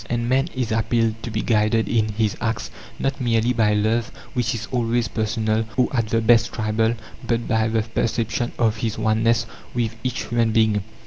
[0.09, 4.11] And man is appealed to to be guided in his acts, not merely by love,
[4.33, 6.95] which is always personal, or at the best tribal,
[7.27, 9.45] but by the perception of his oneness
[9.75, 10.83] with each human being.